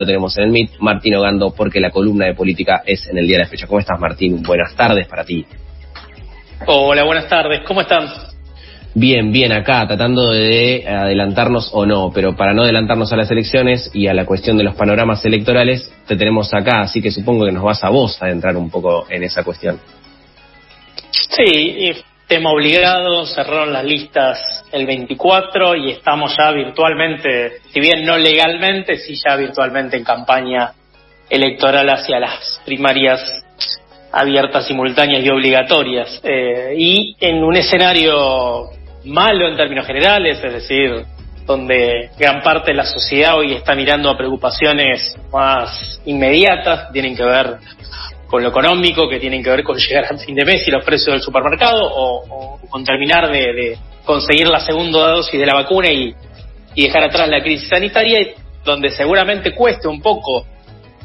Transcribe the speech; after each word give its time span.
lo 0.00 0.06
tenemos 0.06 0.36
en 0.38 0.44
el 0.44 0.50
MIT, 0.50 0.78
Martín 0.78 1.14
Ogando, 1.14 1.52
porque 1.54 1.78
la 1.78 1.90
columna 1.90 2.24
de 2.24 2.32
política 2.32 2.82
es 2.86 3.06
en 3.08 3.18
el 3.18 3.26
día 3.26 3.36
de 3.36 3.44
la 3.44 3.50
fecha. 3.50 3.66
¿Cómo 3.66 3.80
estás, 3.80 4.00
Martín? 4.00 4.42
Buenas 4.42 4.74
tardes 4.74 5.06
para 5.06 5.24
ti. 5.24 5.44
Hola, 6.66 7.04
buenas 7.04 7.28
tardes. 7.28 7.60
¿Cómo 7.66 7.82
están? 7.82 8.08
Bien, 8.94 9.30
bien, 9.30 9.52
acá, 9.52 9.86
tratando 9.86 10.30
de 10.30 10.88
adelantarnos 10.88 11.70
o 11.74 11.84
no, 11.84 12.10
pero 12.14 12.34
para 12.34 12.54
no 12.54 12.62
adelantarnos 12.62 13.12
a 13.12 13.16
las 13.16 13.30
elecciones 13.30 13.90
y 13.92 14.06
a 14.06 14.14
la 14.14 14.24
cuestión 14.24 14.56
de 14.56 14.64
los 14.64 14.74
panoramas 14.74 15.22
electorales, 15.26 15.92
te 16.08 16.16
tenemos 16.16 16.52
acá, 16.54 16.80
así 16.80 17.02
que 17.02 17.10
supongo 17.10 17.44
que 17.44 17.52
nos 17.52 17.62
vas 17.62 17.84
a 17.84 17.90
vos 17.90 18.20
a 18.22 18.30
entrar 18.30 18.56
un 18.56 18.70
poco 18.70 19.06
en 19.10 19.22
esa 19.22 19.44
cuestión. 19.44 19.78
Sí, 21.36 21.92
tema 22.30 22.52
obligado, 22.52 23.26
cerraron 23.26 23.72
las 23.72 23.84
listas 23.84 24.38
el 24.70 24.86
24 24.86 25.74
y 25.74 25.90
estamos 25.90 26.32
ya 26.38 26.52
virtualmente, 26.52 27.58
si 27.72 27.80
bien 27.80 28.06
no 28.06 28.16
legalmente, 28.16 28.98
sí 28.98 29.16
ya 29.16 29.34
virtualmente 29.34 29.96
en 29.96 30.04
campaña 30.04 30.72
electoral 31.28 31.90
hacia 31.90 32.20
las 32.20 32.62
primarias 32.64 33.20
abiertas, 34.12 34.64
simultáneas 34.64 35.24
y 35.24 35.28
obligatorias. 35.28 36.20
Eh, 36.22 36.74
y 36.78 37.16
en 37.18 37.42
un 37.42 37.56
escenario 37.56 38.70
malo 39.06 39.48
en 39.48 39.56
términos 39.56 39.84
generales, 39.84 40.38
es 40.42 40.52
decir, 40.52 41.04
donde 41.46 42.10
gran 42.16 42.42
parte 42.42 42.70
de 42.70 42.76
la 42.76 42.84
sociedad 42.84 43.36
hoy 43.38 43.54
está 43.54 43.74
mirando 43.74 44.08
a 44.08 44.16
preocupaciones 44.16 45.16
más 45.32 46.00
inmediatas, 46.04 46.92
tienen 46.92 47.16
que 47.16 47.24
ver 47.24 47.56
con 48.30 48.44
lo 48.44 48.50
económico, 48.50 49.08
que 49.08 49.18
tienen 49.18 49.42
que 49.42 49.50
ver 49.50 49.64
con 49.64 49.76
llegar 49.88 50.04
al 50.08 50.18
fin 50.20 50.34
de 50.34 50.44
mes 50.44 50.66
y 50.66 50.70
los 50.70 50.84
precios 50.84 51.14
del 51.14 51.20
supermercado, 51.20 51.80
o, 51.82 52.60
con 52.70 52.84
terminar 52.84 53.30
de, 53.30 53.76
conseguir 54.04 54.48
la 54.48 54.60
segunda 54.60 55.10
dosis 55.10 55.38
de 55.38 55.46
la 55.46 55.54
vacuna 55.54 55.90
y, 55.90 56.14
dejar 56.76 57.02
atrás 57.04 57.28
la 57.28 57.42
crisis 57.42 57.68
sanitaria, 57.68 58.28
donde 58.64 58.90
seguramente 58.90 59.54
cueste 59.54 59.86
un 59.88 60.00
poco, 60.00 60.46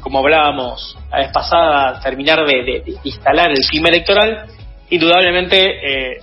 como 0.00 0.20
hablábamos 0.20 0.96
la 1.10 1.18
vez 1.18 1.32
pasada, 1.32 2.00
terminar 2.00 2.46
de, 2.46 2.82
instalar 3.02 3.50
el 3.50 3.58
clima 3.68 3.88
electoral, 3.88 4.46
indudablemente 4.88 5.58
eh, 5.58 6.20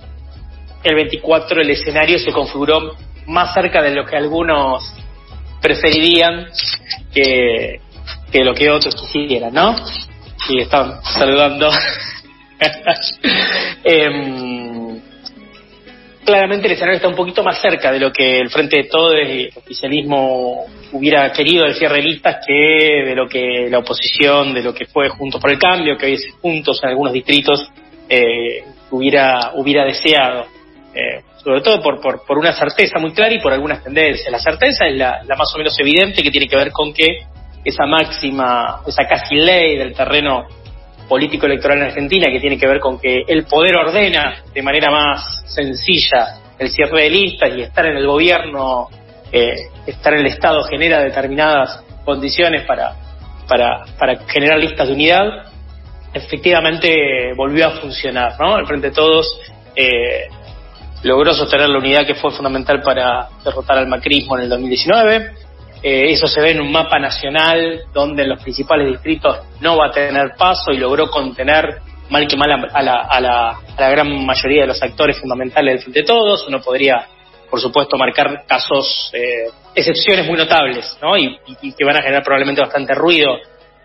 el 0.82 0.94
24 0.94 1.60
el 1.60 1.70
escenario 1.70 2.18
se 2.18 2.32
configuró 2.32 2.96
más 3.26 3.54
cerca 3.54 3.80
de 3.82 3.94
lo 3.94 4.04
que 4.04 4.16
algunos 4.16 4.82
preferirían 5.60 6.46
que, 7.12 7.80
que 8.32 8.44
lo 8.44 8.54
que 8.54 8.70
otros 8.70 8.96
quisieran, 8.96 9.52
¿no? 9.52 9.76
Y 10.48 10.60
están 10.60 11.02
saludando. 11.02 11.70
Em, 13.84 15.00
claramente 16.24 16.66
el 16.66 16.72
escenario 16.72 16.96
está 16.96 17.08
un 17.08 17.16
poquito 17.16 17.42
más 17.42 17.60
cerca 17.60 17.92
de 17.92 17.98
lo 17.98 18.12
que 18.12 18.38
el 18.38 18.48
Frente 18.48 18.78
de 18.78 18.84
Todos 18.84 19.16
y 19.16 19.42
el 19.42 19.50
oficialismo 19.54 20.64
hubiera 20.92 21.30
querido 21.32 21.64
del 21.64 21.74
cierre 21.74 21.96
de 21.96 22.02
listas 22.02 22.36
que 22.46 23.04
de 23.04 23.14
lo 23.14 23.28
que 23.28 23.68
la 23.68 23.78
oposición, 23.78 24.54
de 24.54 24.62
lo 24.62 24.72
que 24.72 24.86
fue 24.86 25.10
Juntos 25.10 25.40
por 25.40 25.50
el 25.50 25.58
Cambio, 25.58 25.98
que 25.98 26.06
hoy 26.06 26.14
es 26.14 26.26
Juntos 26.40 26.80
en 26.82 26.90
algunos 26.90 27.12
distritos, 27.12 27.68
eh, 28.08 28.64
hubiera, 28.90 29.52
hubiera 29.54 29.84
deseado. 29.84 30.46
Eh, 30.94 31.22
sobre 31.42 31.60
todo 31.60 31.82
por, 31.82 32.00
por, 32.00 32.24
por, 32.24 32.38
una 32.38 32.52
certeza 32.52 32.98
muy 32.98 33.12
clara 33.12 33.34
y 33.34 33.40
por 33.40 33.52
algunas 33.52 33.82
tendencias. 33.82 34.30
La 34.30 34.38
certeza 34.38 34.86
es 34.86 34.96
la, 34.96 35.22
la 35.24 35.36
más 35.36 35.52
o 35.54 35.58
menos 35.58 35.78
evidente 35.78 36.22
que 36.22 36.30
tiene 36.30 36.46
que 36.46 36.56
ver 36.56 36.70
con 36.70 36.94
que 36.94 37.26
esa 37.64 37.86
máxima, 37.86 38.80
esa 38.86 39.06
casi 39.06 39.36
ley 39.36 39.76
del 39.78 39.94
terreno 39.94 40.46
político 41.08 41.46
electoral 41.46 41.78
en 41.78 41.84
Argentina 41.84 42.26
que 42.30 42.40
tiene 42.40 42.58
que 42.58 42.66
ver 42.66 42.80
con 42.80 42.98
que 42.98 43.24
el 43.26 43.44
poder 43.44 43.76
ordena 43.76 44.42
de 44.52 44.62
manera 44.62 44.90
más 44.90 45.44
sencilla 45.46 46.40
el 46.58 46.70
cierre 46.70 47.02
de 47.02 47.10
listas 47.10 47.50
y 47.56 47.62
estar 47.62 47.84
en 47.86 47.96
el 47.96 48.06
gobierno, 48.06 48.88
eh, 49.32 49.54
estar 49.86 50.14
en 50.14 50.20
el 50.20 50.26
Estado 50.26 50.62
genera 50.64 51.00
determinadas 51.00 51.82
condiciones 52.04 52.62
para, 52.64 52.94
para, 53.48 53.84
para 53.98 54.16
generar 54.26 54.58
listas 54.58 54.86
de 54.88 54.94
unidad, 54.94 55.24
efectivamente 56.12 57.32
volvió 57.36 57.66
a 57.66 57.70
funcionar, 57.80 58.34
¿no? 58.38 58.58
El 58.58 58.66
Frente 58.66 58.90
de 58.90 58.94
Todos 58.94 59.40
eh, 59.74 60.28
logró 61.02 61.34
sostener 61.34 61.68
la 61.68 61.78
unidad 61.78 62.06
que 62.06 62.14
fue 62.14 62.30
fundamental 62.30 62.80
para 62.82 63.28
derrotar 63.44 63.78
al 63.78 63.88
macrismo 63.88 64.36
en 64.36 64.44
el 64.44 64.48
2019 64.48 65.43
eh, 65.86 66.12
eso 66.12 66.26
se 66.26 66.40
ve 66.40 66.52
en 66.52 66.62
un 66.62 66.72
mapa 66.72 66.98
nacional 66.98 67.82
donde 67.92 68.22
en 68.22 68.30
los 68.30 68.42
principales 68.42 68.88
distritos 68.88 69.40
no 69.60 69.76
va 69.76 69.88
a 69.88 69.90
tener 69.90 70.32
paso 70.34 70.72
y 70.72 70.78
logró 70.78 71.10
contener 71.10 71.76
mal 72.08 72.26
que 72.26 72.36
mal 72.38 72.52
a 72.52 72.56
la, 72.82 73.00
a 73.02 73.20
la, 73.20 73.50
a 73.50 73.80
la 73.80 73.90
gran 73.90 74.24
mayoría 74.24 74.62
de 74.62 74.68
los 74.68 74.82
actores 74.82 75.20
fundamentales 75.20 75.74
del 75.74 75.82
Frente 75.82 76.02
Todos. 76.04 76.48
Uno 76.48 76.62
podría, 76.62 77.06
por 77.50 77.60
supuesto, 77.60 77.98
marcar 77.98 78.46
casos, 78.46 79.10
eh, 79.12 79.50
excepciones 79.74 80.26
muy 80.26 80.38
notables, 80.38 80.96
¿no? 81.02 81.18
Y, 81.18 81.38
que 81.76 81.84
van 81.84 81.98
a 81.98 82.02
generar 82.02 82.22
probablemente 82.22 82.62
bastante 82.62 82.94
ruido, 82.94 83.36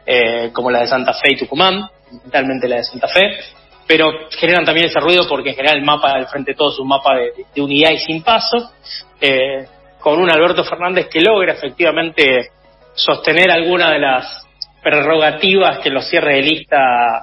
eh, 0.05 0.51
como 0.53 0.71
la 0.71 0.79
de 0.79 0.87
Santa 0.87 1.11
Fe 1.13 1.33
y 1.33 1.37
Tucumán, 1.37 1.81
fundamentalmente 2.07 2.69
la 2.69 2.77
de 2.77 2.83
Santa 2.85 3.09
Fe, 3.09 3.39
pero 3.85 4.09
generan 4.29 4.63
también 4.63 4.87
ese 4.87 5.01
ruido 5.01 5.27
porque 5.27 5.49
en 5.49 5.55
general 5.55 5.79
el 5.79 5.83
mapa 5.83 6.13
del 6.13 6.27
Frente 6.27 6.51
de 6.51 6.55
Todos 6.55 6.75
es 6.75 6.79
un 6.79 6.87
mapa 6.87 7.17
de, 7.17 7.43
de 7.53 7.61
unidad 7.61 7.91
y 7.91 7.99
sin 7.99 8.23
paso. 8.23 8.71
Eh, 9.19 9.67
con 9.99 10.19
un 10.19 10.29
Alberto 10.29 10.63
Fernández 10.63 11.07
que 11.09 11.21
logra 11.21 11.53
efectivamente 11.53 12.49
sostener 12.93 13.51
alguna 13.51 13.91
de 13.91 13.99
las 13.99 14.47
prerrogativas 14.81 15.79
que 15.79 15.89
en 15.89 15.95
los 15.95 16.07
cierres 16.07 16.37
de 16.37 16.41
lista 16.41 16.77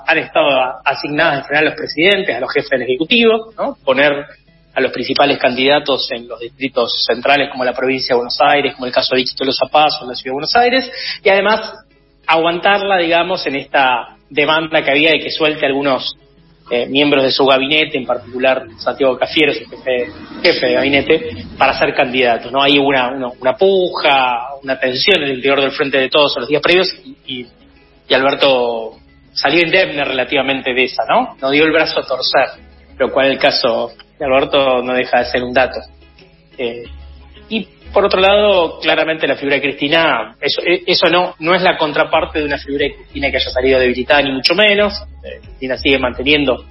han 0.06 0.18
estado 0.18 0.48
asignadas 0.84 1.38
en 1.38 1.44
general 1.44 1.66
a 1.66 1.70
los 1.70 1.78
presidentes, 1.78 2.36
a 2.36 2.40
los 2.40 2.52
jefes 2.52 2.70
del 2.70 2.82
Ejecutivo, 2.82 3.52
¿no? 3.56 3.76
poner 3.84 4.26
a 4.74 4.80
los 4.80 4.92
principales 4.92 5.38
candidatos 5.38 6.06
en 6.12 6.28
los 6.28 6.38
distritos 6.38 7.04
centrales 7.06 7.48
como 7.50 7.64
la 7.64 7.72
provincia 7.72 8.14
de 8.14 8.16
Buenos 8.16 8.38
Aires, 8.40 8.74
como 8.74 8.86
el 8.86 8.92
caso 8.92 9.14
de 9.14 9.22
Víctor 9.22 9.46
Los 9.46 9.56
Zapatos 9.56 9.98
en 10.02 10.08
la 10.08 10.14
ciudad 10.14 10.32
de 10.32 10.34
Buenos 10.34 10.56
Aires, 10.56 10.92
y 11.24 11.28
además 11.30 11.72
aguantarla, 12.26 12.98
digamos, 12.98 13.46
en 13.46 13.56
esta 13.56 14.16
demanda 14.28 14.82
que 14.82 14.90
había 14.90 15.12
de 15.12 15.20
que 15.20 15.30
suelte 15.30 15.64
algunos 15.64 16.16
eh, 16.70 16.86
miembros 16.86 17.22
de 17.22 17.30
su 17.30 17.46
gabinete, 17.46 17.96
en 17.96 18.06
particular 18.06 18.66
Santiago 18.78 19.16
Cafiero, 19.16 19.52
su 19.54 19.64
jefe, 19.70 20.10
jefe 20.42 20.66
de 20.66 20.72
gabinete, 20.74 21.46
para 21.56 21.78
ser 21.78 21.94
candidatos. 21.94 22.50
¿no? 22.50 22.60
Hay 22.60 22.78
una, 22.78 23.32
una, 23.38 23.56
puja, 23.56 24.54
una 24.62 24.78
tensión 24.78 25.22
en 25.22 25.28
el 25.28 25.36
interior 25.36 25.60
del 25.60 25.70
Frente 25.70 25.98
de 25.98 26.08
Todos 26.08 26.34
los 26.38 26.48
días 26.48 26.62
previos 26.62 26.88
y, 27.04 27.46
y, 28.08 28.14
Alberto 28.14 28.96
salió 29.32 29.60
indemne 29.60 30.04
relativamente 30.04 30.72
de 30.72 30.84
esa, 30.84 31.02
¿no? 31.08 31.36
No 31.40 31.50
dio 31.50 31.64
el 31.64 31.72
brazo 31.72 32.00
a 32.00 32.02
torcer, 32.02 32.62
lo 32.98 33.12
cual 33.12 33.26
el 33.26 33.38
caso 33.38 33.92
de 34.18 34.24
Alberto 34.24 34.82
no 34.82 34.94
deja 34.94 35.18
de 35.18 35.24
ser 35.26 35.42
un 35.42 35.52
dato. 35.52 35.78
Eh, 36.56 36.84
por 37.96 38.04
otro 38.04 38.20
lado, 38.20 38.78
claramente 38.78 39.26
la 39.26 39.36
figura 39.36 39.56
de 39.56 39.62
Cristina, 39.62 40.36
eso, 40.38 40.60
eh, 40.60 40.82
eso 40.86 41.08
no, 41.08 41.34
no 41.38 41.54
es 41.54 41.62
la 41.62 41.78
contraparte 41.78 42.40
de 42.40 42.44
una 42.44 42.58
figura 42.58 42.84
de 42.84 42.94
Cristina 42.94 43.30
que 43.30 43.38
haya 43.38 43.48
salido 43.48 43.80
debilitada, 43.80 44.20
ni 44.20 44.32
mucho 44.32 44.54
menos. 44.54 44.92
Eh, 45.24 45.40
Cristina 45.40 45.78
sigue 45.78 45.98
manteniendo 45.98 46.62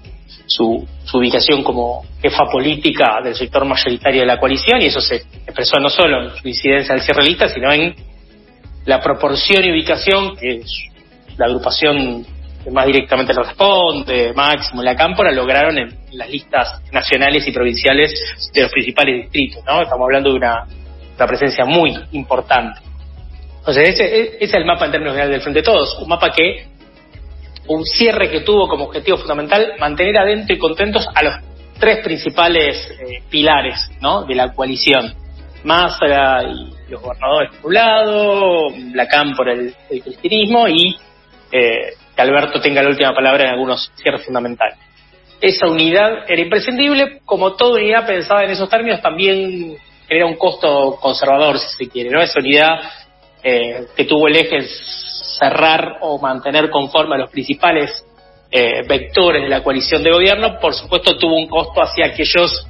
su, 0.45 0.87
su, 1.03 1.17
ubicación 1.17 1.63
como 1.63 2.05
jefa 2.21 2.45
política 2.45 3.21
del 3.23 3.33
sector 3.33 3.65
mayoritario 3.65 4.21
de 4.21 4.27
la 4.27 4.39
coalición 4.39 4.79
y 4.83 4.85
eso 4.85 5.01
se 5.01 5.15
expresó 5.15 5.79
no 5.79 5.89
solo 5.89 6.25
en 6.25 6.35
su 6.37 6.47
incidencia 6.47 6.93
al 6.93 7.01
cierre 7.01 7.23
lista, 7.23 7.49
sino 7.49 7.71
en 7.71 7.95
la 8.85 9.01
proporción 9.01 9.65
y 9.65 9.71
ubicación 9.71 10.35
que 10.35 10.61
la 11.37 11.47
agrupación 11.47 12.23
que 12.63 12.69
más 12.69 12.85
directamente 12.85 13.33
le 13.33 13.41
responde, 13.41 14.31
Máximo 14.35 14.83
y 14.83 14.85
la 14.85 14.95
Cámpora, 14.95 15.31
lograron 15.31 15.75
en, 15.79 15.89
las 16.11 16.29
listas 16.29 16.83
nacionales 16.91 17.47
y 17.47 17.51
provinciales 17.51 18.13
de 18.53 18.61
los 18.61 18.71
principales 18.71 19.23
distritos. 19.23 19.63
¿no? 19.65 19.81
Estamos 19.81 20.05
hablando 20.05 20.29
de 20.29 20.35
una 20.35 20.67
una 21.15 21.27
presencia 21.27 21.65
muy 21.65 21.97
importante. 22.11 22.81
Entonces, 23.59 23.99
ese, 23.99 24.37
es 24.43 24.53
el 24.53 24.65
mapa 24.65 24.85
en 24.85 24.91
términos 24.91 25.13
generales 25.13 25.35
del 25.35 25.41
Frente 25.41 25.59
de 25.59 25.65
Todos, 25.65 25.97
un 25.99 26.07
mapa 26.07 26.31
que, 26.31 26.67
un 27.67 27.83
cierre 27.83 28.29
que 28.29 28.41
tuvo 28.41 28.67
como 28.67 28.85
objetivo 28.85 29.17
fundamental 29.17 29.73
mantener 29.79 30.17
adentro 30.17 30.55
y 30.55 30.59
contentos 30.59 31.07
a 31.13 31.23
los 31.23 31.33
tres 31.79 32.03
principales 32.03 32.91
eh, 32.91 33.23
pilares 33.29 33.89
¿no? 34.01 34.23
de 34.23 34.35
la 34.35 34.53
coalición. 34.53 35.13
Massa 35.63 36.43
y 36.43 36.91
los 36.91 37.01
gobernadores 37.01 37.55
por 37.55 37.69
un 37.69 37.73
lado, 37.73 38.69
Lacán 38.93 39.33
por 39.35 39.49
el, 39.49 39.73
cristianismo 39.89 40.67
y 40.67 40.95
eh, 41.51 41.93
que 42.15 42.21
Alberto 42.21 42.61
tenga 42.61 42.83
la 42.83 42.89
última 42.89 43.15
palabra 43.15 43.45
en 43.45 43.49
algunos 43.49 43.91
cierres 43.95 44.23
fundamentales. 44.23 44.77
Esa 45.41 45.67
unidad 45.67 46.29
era 46.29 46.39
imprescindible, 46.39 47.19
como 47.25 47.55
toda 47.55 47.79
unidad 47.79 48.05
pensada 48.05 48.43
en 48.43 48.51
esos 48.51 48.69
términos, 48.69 49.01
también 49.01 49.75
era 50.09 50.25
un 50.25 50.35
costo 50.35 50.97
conservador, 51.01 51.59
si 51.59 51.85
se 51.85 51.89
quiere, 51.89 52.09
¿no? 52.09 52.21
Esa 52.21 52.39
unidad 52.39 52.79
eh, 53.43 53.87
que 53.95 54.05
tuvo 54.05 54.27
el 54.27 54.35
eje 54.35 54.61
cerrar 55.39 55.97
o 56.01 56.19
mantener 56.19 56.69
conforme 56.69 57.15
a 57.15 57.19
los 57.19 57.31
principales 57.31 58.05
eh, 58.51 58.83
vectores 58.87 59.43
de 59.43 59.49
la 59.49 59.63
coalición 59.63 60.03
de 60.03 60.11
gobierno, 60.11 60.59
por 60.59 60.73
supuesto 60.73 61.17
tuvo 61.17 61.35
un 61.35 61.47
costo 61.47 61.81
hacia 61.81 62.07
aquellos 62.07 62.67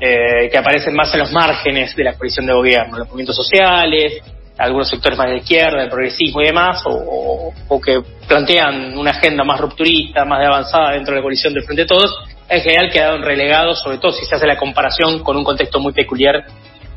eh, 0.00 0.48
que 0.50 0.58
aparecen 0.58 0.94
más 0.94 1.12
en 1.14 1.20
los 1.20 1.32
márgenes 1.32 1.94
de 1.94 2.04
la 2.04 2.14
coalición 2.14 2.46
de 2.46 2.52
gobierno, 2.52 2.98
los 2.98 3.08
movimientos 3.08 3.36
sociales, 3.36 4.22
algunos 4.58 4.88
sectores 4.88 5.16
más 5.16 5.28
de 5.28 5.36
izquierda, 5.36 5.82
el 5.82 5.88
progresismo 5.88 6.40
y 6.42 6.46
demás, 6.46 6.82
o, 6.84 7.52
o, 7.68 7.80
que 7.80 8.02
plantean 8.26 8.98
una 8.98 9.12
agenda 9.12 9.44
más 9.44 9.60
rupturista, 9.60 10.24
más 10.24 10.40
de 10.40 10.46
avanzada 10.46 10.92
dentro 10.92 11.14
de 11.14 11.20
la 11.20 11.22
coalición 11.22 11.54
del 11.54 11.62
Frente 11.62 11.82
de 11.82 11.88
Todos, 11.88 12.12
en 12.48 12.60
general 12.62 12.90
quedaron 12.90 13.22
relegados, 13.22 13.80
sobre 13.80 13.98
todo 13.98 14.12
si 14.12 14.24
se 14.24 14.34
hace 14.34 14.46
la 14.46 14.56
comparación 14.56 15.22
con 15.22 15.36
un 15.36 15.44
contexto 15.44 15.78
muy 15.78 15.92
peculiar 15.92 16.44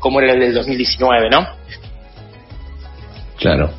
como 0.02 0.20
era 0.20 0.32
el 0.32 0.40
del 0.40 0.52
2019, 0.52 1.30
¿no? 1.30 1.46
Claro. 3.38 3.70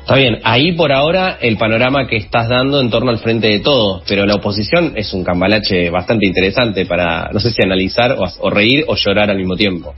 Está 0.00 0.16
bien, 0.16 0.40
ahí 0.42 0.72
por 0.72 0.90
ahora 0.90 1.38
el 1.40 1.56
panorama 1.56 2.08
que 2.08 2.16
estás 2.16 2.48
dando 2.48 2.80
en 2.80 2.90
torno 2.90 3.10
al 3.10 3.18
frente 3.18 3.46
de 3.46 3.60
todos, 3.60 4.02
pero 4.08 4.26
la 4.26 4.34
oposición 4.34 4.94
es 4.96 5.12
un 5.12 5.22
cambalache 5.22 5.88
bastante 5.90 6.26
interesante 6.26 6.84
para, 6.84 7.30
no 7.32 7.38
sé 7.38 7.52
si 7.52 7.62
analizar 7.62 8.16
o, 8.40 8.50
reír 8.50 8.84
o 8.88 8.96
llorar 8.96 9.30
al 9.30 9.36
mismo 9.36 9.54
tiempo. 9.54 9.94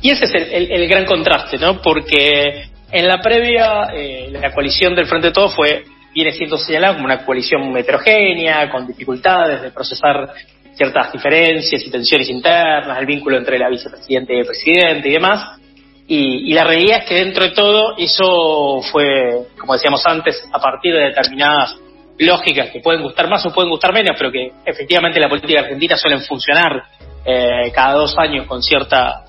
Y 0.00 0.10
ese 0.10 0.24
es 0.24 0.32
el, 0.52 0.88
gran 0.88 1.04
contraste, 1.04 1.58
¿no? 1.58 1.82
Porque 1.82 2.68
en 2.90 3.08
la 3.08 3.20
previa, 3.20 3.90
eh, 3.92 4.30
la 4.30 4.52
coalición 4.54 4.94
del 4.94 5.06
Frente 5.06 5.26
de 5.26 5.32
Todos 5.34 5.54
fue, 5.54 5.84
viene 6.14 6.32
siendo 6.32 6.56
señalada 6.56 6.94
como 6.94 7.04
una 7.04 7.26
coalición 7.26 7.76
heterogénea, 7.76 8.70
con 8.70 8.86
dificultades 8.86 9.60
de 9.60 9.70
procesar 9.70 10.30
ciertas 10.78 11.12
diferencias 11.12 11.84
y 11.84 11.90
tensiones 11.90 12.30
internas, 12.30 12.96
el 12.98 13.06
vínculo 13.06 13.36
entre 13.36 13.58
la 13.58 13.68
vicepresidenta 13.68 14.32
y 14.32 14.38
el 14.38 14.46
presidente 14.46 15.08
y 15.08 15.12
demás. 15.12 15.58
Y, 16.06 16.54
la 16.54 16.64
realidad 16.64 17.00
es 17.00 17.04
que 17.04 17.14
dentro 17.16 17.44
de 17.44 17.50
todo 17.50 17.94
eso 17.98 18.80
fue, 18.90 19.48
como 19.58 19.74
decíamos 19.74 20.06
antes, 20.06 20.42
a 20.50 20.58
partir 20.58 20.94
de 20.94 21.00
determinadas 21.00 21.76
lógicas 22.18 22.70
que 22.70 22.80
pueden 22.80 23.02
gustar 23.02 23.28
más 23.28 23.44
o 23.44 23.52
pueden 23.52 23.70
gustar 23.70 23.92
menos, 23.92 24.16
pero 24.16 24.32
que 24.32 24.52
efectivamente 24.64 25.20
la 25.20 25.28
política 25.28 25.60
argentina 25.60 25.96
suelen 25.96 26.22
funcionar 26.22 26.82
eh, 27.24 27.70
cada 27.74 27.94
dos 27.94 28.16
años 28.16 28.46
con 28.46 28.62
cierta, 28.62 29.24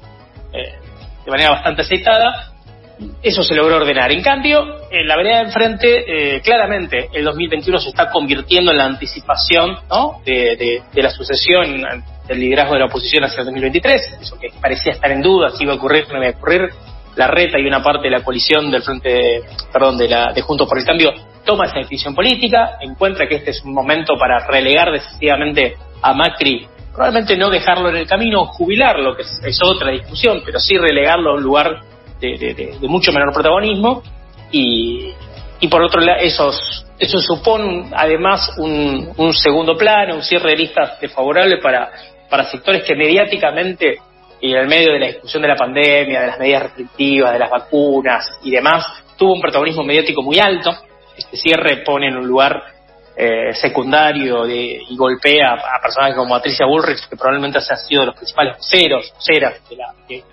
eh, 0.53 0.75
de 1.25 1.31
manera 1.31 1.51
bastante 1.51 1.81
aceitada, 1.81 2.48
eso 3.21 3.43
se 3.43 3.55
logró 3.55 3.77
ordenar. 3.77 4.11
En 4.11 4.21
cambio, 4.21 4.63
en 4.91 5.07
la 5.07 5.15
vereda 5.15 5.37
de 5.37 5.43
enfrente, 5.45 6.35
eh, 6.35 6.41
claramente 6.41 7.09
el 7.13 7.23
2021 7.23 7.79
se 7.79 7.89
está 7.89 8.09
convirtiendo 8.09 8.71
en 8.71 8.77
la 8.77 8.85
anticipación 8.85 9.77
de, 10.25 10.83
de 10.93 11.01
la 11.01 11.09
sucesión 11.09 11.81
del 12.27 12.39
liderazgo 12.39 12.73
de 12.73 12.79
la 12.79 12.85
oposición 12.85 13.23
hacia 13.23 13.39
el 13.39 13.45
2023, 13.45 14.19
eso 14.21 14.37
que 14.39 14.49
parecía 14.61 14.93
estar 14.93 15.11
en 15.11 15.21
duda 15.21 15.49
si 15.49 15.63
iba 15.63 15.73
a 15.73 15.77
ocurrir 15.77 16.07
no 16.11 16.17
iba 16.17 16.27
a 16.27 16.37
ocurrir. 16.37 16.69
La 17.15 17.27
reta 17.27 17.59
y 17.59 17.65
una 17.65 17.83
parte 17.83 18.03
de 18.03 18.11
la 18.11 18.23
coalición 18.23 18.71
del 18.71 18.83
frente, 18.83 19.41
perdón, 19.73 19.97
de 19.97 20.07
la 20.07 20.31
de 20.31 20.41
Juntos 20.41 20.69
por 20.69 20.77
el 20.77 20.85
Cambio 20.85 21.11
toma 21.43 21.65
esa 21.65 21.79
decisión 21.79 22.13
política, 22.13 22.77
encuentra 22.79 23.27
que 23.27 23.35
este 23.35 23.49
es 23.49 23.63
un 23.63 23.73
momento 23.73 24.15
para 24.17 24.45
relegar 24.45 24.91
decisivamente 24.91 25.75
a 26.01 26.13
Macri, 26.13 26.67
probablemente 26.93 27.37
no 27.37 27.49
dejarlo 27.49 27.89
en 27.89 27.97
el 27.97 28.07
camino, 28.07 28.45
jubilarlo, 28.45 29.15
que 29.15 29.23
es, 29.23 29.59
otra 29.63 29.91
discusión, 29.91 30.41
pero 30.45 30.59
sí 30.59 30.77
relegarlo 30.77 31.31
a 31.31 31.33
un 31.35 31.43
lugar 31.43 31.79
de, 32.19 32.77
mucho 32.81 33.11
menor 33.11 33.33
protagonismo 33.33 34.03
y, 34.51 35.13
y 35.59 35.67
por 35.67 35.83
otro 35.83 36.01
lado 36.01 36.19
esos 36.21 36.85
eso 36.97 37.21
supone 37.21 37.89
además 37.93 38.51
un, 38.57 39.13
un 39.15 39.33
segundo 39.33 39.77
plano, 39.77 40.15
un 40.15 40.23
cierre 40.23 40.51
de 40.51 40.57
listas 40.57 40.99
desfavorable 40.99 41.57
para 41.61 41.91
para 42.29 42.49
sectores 42.49 42.83
que 42.83 42.95
mediáticamente 42.95 43.97
y 44.41 44.51
en 44.51 44.57
el 44.57 44.67
medio 44.67 44.93
de 44.93 44.99
la 44.99 45.07
discusión 45.07 45.41
de 45.41 45.49
la 45.49 45.55
pandemia, 45.55 46.21
de 46.21 46.27
las 46.27 46.39
medidas 46.39 46.63
restrictivas, 46.63 47.33
de 47.33 47.39
las 47.39 47.49
vacunas 47.49 48.39
y 48.43 48.51
demás, 48.51 48.85
tuvo 49.17 49.33
un 49.33 49.41
protagonismo 49.41 49.83
mediático 49.83 50.21
muy 50.21 50.39
alto. 50.39 50.71
Este 51.17 51.35
cierre 51.35 51.83
pone 51.83 52.07
en 52.07 52.17
un 52.17 52.25
lugar 52.25 52.63
eh, 53.17 53.53
secundario 53.53 54.43
de, 54.45 54.81
y 54.87 54.95
golpea 54.95 55.55
a 55.55 55.81
personajes 55.81 56.15
como 56.15 56.35
Patricia 56.35 56.65
Bullrich, 56.65 57.09
que 57.09 57.17
probablemente 57.17 57.57
han 57.57 57.77
sido 57.77 58.05
los 58.05 58.15
principales 58.15 58.55
voceros, 58.55 59.11
voceras 59.13 59.69
de 59.69 59.75
la, 59.75 59.93
de, 60.07 60.23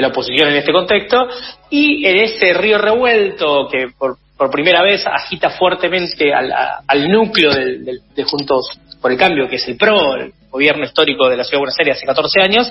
la 0.00 0.08
oposición 0.08 0.48
en 0.48 0.56
este 0.56 0.72
contexto, 0.72 1.28
y 1.70 2.06
en 2.06 2.16
ese 2.16 2.52
río 2.54 2.78
revuelto 2.78 3.68
que 3.70 3.88
por, 3.96 4.16
por 4.36 4.50
primera 4.50 4.82
vez 4.82 5.06
agita 5.06 5.50
fuertemente 5.50 6.32
al, 6.34 7.10
núcleo 7.10 7.52
de 7.52 8.24
Juntos 8.24 8.78
por 9.00 9.12
el 9.12 9.18
Cambio, 9.18 9.48
que 9.48 9.56
es 9.56 9.68
el 9.68 9.76
PRO, 9.76 10.16
el 10.16 10.32
gobierno 10.50 10.84
histórico 10.84 11.28
de 11.28 11.36
la 11.36 11.44
Ciudad 11.44 11.58
de 11.58 11.64
Buenos 11.64 11.78
Aires 11.78 11.96
hace 11.96 12.06
14 12.06 12.40
años, 12.40 12.70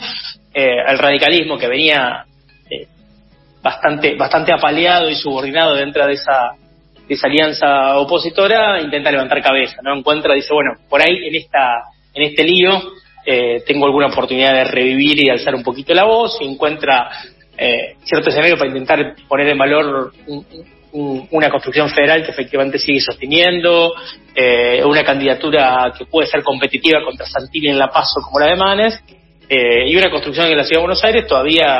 eh, 0.54 0.78
el 0.88 0.98
radicalismo 0.98 1.58
que 1.58 1.68
venía 1.68 2.26
eh, 2.70 2.88
bastante, 3.62 4.16
bastante 4.16 4.54
apaleado 4.54 5.10
y 5.10 5.16
subordinado 5.16 5.76
dentro 5.76 6.06
de 6.08 6.14
esa, 6.14 6.54
de 7.08 7.14
esa 7.14 7.28
alianza 7.28 7.98
opositora, 7.98 8.82
intenta 8.82 9.12
levantar 9.12 9.42
cabeza, 9.42 9.78
¿no? 9.84 9.96
Encuentra, 9.96 10.34
dice, 10.34 10.54
bueno, 10.54 10.72
por 10.90 11.02
ahí 11.02 11.28
en 11.28 11.36
esta, 11.36 11.84
en 12.14 12.24
este 12.24 12.44
lío 12.44 12.82
eh, 13.26 13.64
tengo 13.66 13.86
alguna 13.86 14.08
oportunidad 14.08 14.54
de 14.54 14.64
revivir 14.66 15.24
y 15.26 15.30
alzar 15.30 15.56
un 15.56 15.64
poquito 15.64 15.94
la 15.94 16.06
voz, 16.06 16.38
y 16.42 16.46
encuentra 16.46 17.10
eh, 17.58 17.96
cierto 18.04 18.30
escenario 18.30 18.58
para 18.58 18.70
intentar 18.70 19.16
poner 19.28 19.48
en 19.50 19.58
valor 19.58 20.12
un, 20.28 20.46
una 20.94 21.50
construcción 21.50 21.90
federal 21.90 22.24
que 22.24 22.32
efectivamente 22.32 22.78
sigue 22.78 23.00
sosteniendo, 23.00 23.94
eh, 24.36 24.84
una 24.86 25.04
candidatura 25.04 25.92
que 25.98 26.06
puede 26.06 26.28
ser 26.28 26.44
competitiva 26.44 27.04
contra 27.04 27.26
Santilli 27.26 27.70
en 27.70 27.80
La 27.80 27.90
Paso 27.90 28.22
como 28.22 28.40
la 28.40 28.48
de 28.48 28.56
Manes, 28.56 29.00
eh, 29.50 29.88
y 29.88 29.96
una 29.96 30.10
construcción 30.10 30.48
en 30.48 30.58
la 30.58 30.64
Ciudad 30.64 30.82
de 30.82 30.86
Buenos 30.86 31.04
Aires 31.04 31.28
todavía 31.28 31.80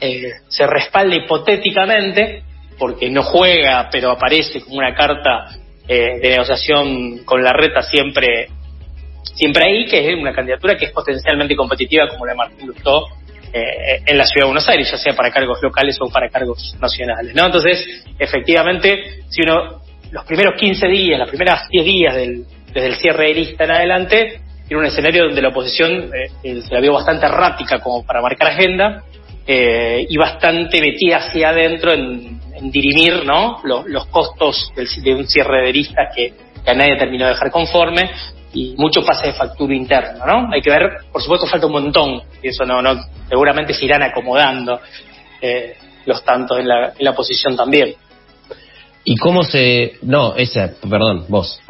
eh, 0.00 0.30
se 0.48 0.66
respalda 0.66 1.16
hipotéticamente, 1.16 2.42
porque 2.78 3.10
no 3.10 3.22
juega, 3.22 3.88
pero 3.90 4.10
aparece 4.10 4.60
como 4.60 4.76
una 4.78 4.94
carta 4.94 5.56
de 5.86 6.20
negociación 6.22 7.24
con 7.24 7.42
la 7.42 7.52
reta 7.52 7.82
siempre 7.82 8.46
siempre 9.22 9.64
ahí, 9.64 9.86
que 9.86 10.08
es 10.08 10.14
una 10.18 10.32
candidatura 10.32 10.76
que 10.76 10.86
es 10.86 10.92
potencialmente 10.92 11.56
competitiva 11.56 12.08
como 12.08 12.26
la 12.26 12.32
de 12.32 12.38
Martín 12.38 12.66
Lustó 12.66 13.06
eh, 13.52 14.02
en 14.06 14.16
la 14.16 14.26
ciudad 14.26 14.44
de 14.44 14.52
Buenos 14.52 14.68
Aires, 14.68 14.90
ya 14.90 14.98
sea 14.98 15.14
para 15.14 15.30
cargos 15.30 15.58
locales 15.62 15.96
o 16.00 16.08
para 16.08 16.28
cargos 16.28 16.76
nacionales. 16.80 17.34
¿no? 17.34 17.46
Entonces, 17.46 18.04
efectivamente, 18.18 19.22
si 19.28 19.42
uno, 19.42 19.80
los 20.12 20.24
primeros 20.24 20.54
15 20.54 20.86
días, 20.86 21.18
las 21.18 21.28
primeras 21.28 21.68
10 21.68 21.84
días 21.84 22.14
del, 22.14 22.44
desde 22.72 22.86
el 22.86 22.94
cierre 22.96 23.28
de 23.28 23.34
lista 23.34 23.64
en 23.64 23.70
adelante, 23.72 24.40
tiene 24.68 24.82
un 24.82 24.86
escenario 24.86 25.24
donde 25.24 25.42
la 25.42 25.48
oposición 25.48 26.10
eh, 26.14 26.62
se 26.62 26.72
la 26.72 26.80
vio 26.80 26.92
bastante 26.92 27.26
errática 27.26 27.80
como 27.80 28.06
para 28.06 28.20
marcar 28.22 28.52
agenda 28.52 29.02
eh, 29.44 30.06
y 30.08 30.16
bastante 30.16 30.80
metida 30.80 31.16
hacia 31.16 31.48
adentro 31.48 31.92
en, 31.92 32.38
dirimir 32.70 33.24
¿no? 33.24 33.60
los, 33.64 34.06
costos 34.08 34.70
de 34.76 35.14
un 35.14 35.26
cierre 35.26 35.66
de 35.66 35.72
listas 35.72 36.14
que, 36.14 36.34
que 36.62 36.70
a 36.70 36.74
nadie 36.74 36.98
terminó 36.98 37.24
de 37.24 37.30
dejar 37.32 37.50
conforme 37.50 38.10
y 38.52 38.74
mucho 38.76 39.04
pase 39.04 39.28
de 39.28 39.32
factura 39.32 39.74
interno, 39.74 40.26
¿no? 40.26 40.52
Hay 40.52 40.60
que 40.60 40.70
ver, 40.70 40.90
por 41.12 41.22
supuesto 41.22 41.46
falta 41.46 41.66
un 41.66 41.72
montón, 41.72 42.22
y 42.42 42.48
eso 42.48 42.64
no, 42.64 42.82
no 42.82 42.96
seguramente 43.28 43.74
se 43.74 43.84
irán 43.84 44.02
acomodando 44.02 44.80
eh, 45.40 45.76
los 46.06 46.24
tantos 46.24 46.58
en 46.58 46.68
la, 46.68 46.88
en 46.98 47.04
la 47.04 47.14
posición 47.14 47.56
también. 47.56 47.94
¿Y 49.04 49.16
cómo 49.16 49.44
se...? 49.44 49.94
No, 50.02 50.36
esa, 50.36 50.72
perdón, 50.88 51.24
vos. 51.28 51.60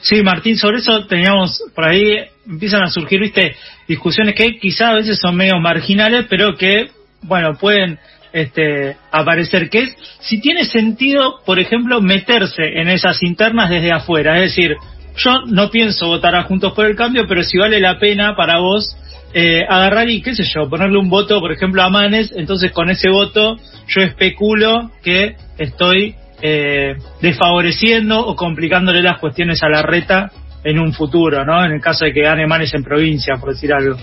Sí, 0.00 0.22
Martín, 0.22 0.56
sobre 0.56 0.78
eso 0.78 1.06
teníamos, 1.06 1.62
por 1.74 1.84
ahí 1.84 2.14
empiezan 2.46 2.82
a 2.82 2.88
surgir, 2.88 3.20
viste, 3.20 3.56
discusiones 3.86 4.34
que 4.34 4.58
quizás 4.58 4.92
a 4.92 4.94
veces 4.94 5.18
son 5.18 5.36
medio 5.36 5.58
marginales, 5.58 6.26
pero 6.30 6.56
que, 6.56 6.90
bueno, 7.22 7.54
pueden 7.58 7.98
este, 8.32 8.96
aparecer, 9.10 9.68
que 9.68 9.80
es 9.80 9.96
si 10.20 10.40
tiene 10.40 10.64
sentido, 10.64 11.40
por 11.44 11.58
ejemplo, 11.58 12.00
meterse 12.00 12.80
en 12.80 12.88
esas 12.88 13.22
internas 13.22 13.70
desde 13.70 13.92
afuera, 13.92 14.36
es 14.38 14.54
decir, 14.54 14.76
yo 15.18 15.42
no 15.46 15.70
pienso 15.70 16.06
votar 16.06 16.34
a 16.34 16.44
Juntos 16.44 16.72
por 16.72 16.86
el 16.86 16.96
Cambio, 16.96 17.26
pero 17.28 17.42
si 17.42 17.58
vale 17.58 17.80
la 17.80 17.98
pena 17.98 18.34
para 18.36 18.58
vos 18.58 18.96
eh, 19.34 19.64
agarrar 19.68 20.08
y, 20.08 20.22
qué 20.22 20.34
sé 20.34 20.44
yo, 20.44 20.68
ponerle 20.70 20.98
un 20.98 21.10
voto, 21.10 21.40
por 21.40 21.52
ejemplo, 21.52 21.82
a 21.82 21.90
Manes, 21.90 22.32
entonces 22.34 22.72
con 22.72 22.88
ese 22.88 23.10
voto 23.10 23.56
yo 23.88 24.00
especulo 24.00 24.90
que 25.02 25.36
estoy 25.58 26.14
eh, 26.40 26.94
desfavoreciendo 27.20 28.24
o 28.24 28.36
complicándole 28.36 29.02
las 29.02 29.18
cuestiones 29.18 29.62
a 29.62 29.68
la 29.68 29.82
reta 29.82 30.30
en 30.64 30.78
un 30.78 30.92
futuro, 30.92 31.44
¿no? 31.44 31.64
En 31.64 31.72
el 31.72 31.80
caso 31.80 32.04
de 32.04 32.12
que 32.12 32.22
gane 32.22 32.46
Manes 32.46 32.72
en 32.74 32.84
provincia, 32.84 33.34
por 33.36 33.50
decir 33.50 33.72
algo. 33.72 33.96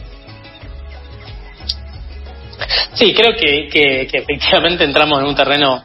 Sí, 2.93 3.13
creo 3.13 3.35
que, 3.35 3.67
que, 3.69 4.17
efectivamente 4.17 4.83
entramos 4.83 5.19
en 5.19 5.27
un 5.27 5.35
terreno 5.35 5.83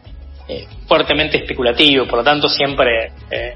eh, 0.49 0.67
fuertemente 0.87 1.39
especulativo, 1.39 2.07
por 2.07 2.19
lo 2.19 2.25
tanto 2.25 2.49
siempre 2.49 3.13
eh, 3.31 3.55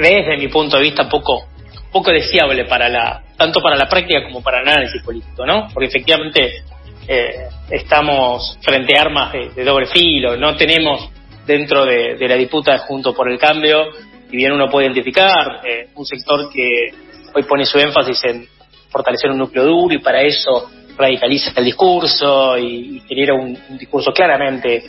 desde 0.00 0.36
mi 0.36 0.48
punto 0.48 0.76
de 0.76 0.82
vista 0.82 1.08
poco 1.08 1.48
poco 1.92 2.10
deseable 2.10 2.64
para 2.64 2.88
la 2.88 3.22
tanto 3.36 3.60
para 3.60 3.76
la 3.76 3.88
práctica 3.88 4.24
como 4.24 4.42
para 4.42 4.60
el 4.60 4.68
análisis 4.68 5.02
político, 5.02 5.46
¿no? 5.46 5.68
Porque 5.72 5.86
efectivamente 5.88 6.64
eh, 7.06 7.48
estamos 7.70 8.58
frente 8.62 8.98
a 8.98 9.02
armas 9.02 9.32
de, 9.32 9.64
doble 9.64 9.86
filo, 9.86 10.36
no 10.36 10.56
tenemos 10.56 11.10
dentro 11.46 11.84
de, 11.84 12.16
la 12.18 12.36
disputa 12.36 12.78
Junto 12.78 13.14
por 13.14 13.30
el 13.30 13.38
Cambio, 13.38 13.90
y 14.30 14.36
bien 14.36 14.52
uno 14.52 14.68
puede 14.68 14.86
identificar 14.86 15.60
eh, 15.64 15.88
un 15.94 16.06
sector 16.06 16.50
que 16.50 16.90
hoy 17.34 17.42
pone 17.44 17.64
su 17.64 17.78
énfasis 17.78 18.24
en 18.24 18.48
fortalecer 18.88 19.30
un 19.30 19.38
núcleo 19.38 19.64
duro 19.64 19.94
y 19.94 19.98
para 19.98 20.22
eso 20.22 20.70
radicaliza 20.96 21.52
el 21.56 21.64
discurso 21.64 22.56
y, 22.56 23.02
genera 23.06 23.34
un, 23.34 23.58
discurso 23.78 24.12
claramente 24.12 24.84